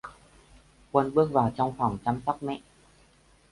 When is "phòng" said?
1.77-1.97